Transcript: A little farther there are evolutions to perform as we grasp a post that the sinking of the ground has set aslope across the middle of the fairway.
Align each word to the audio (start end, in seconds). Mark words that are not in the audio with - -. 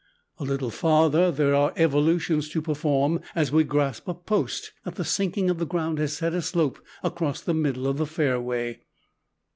A 0.39 0.43
little 0.43 0.71
farther 0.71 1.29
there 1.31 1.53
are 1.53 1.73
evolutions 1.77 2.49
to 2.49 2.61
perform 2.63 3.19
as 3.35 3.51
we 3.51 3.63
grasp 3.63 4.07
a 4.07 4.15
post 4.15 4.71
that 4.83 4.95
the 4.95 5.05
sinking 5.05 5.47
of 5.51 5.59
the 5.59 5.67
ground 5.67 5.99
has 5.99 6.13
set 6.17 6.33
aslope 6.33 6.79
across 7.03 7.39
the 7.41 7.53
middle 7.53 7.85
of 7.85 7.99
the 7.99 8.07
fairway. 8.07 8.79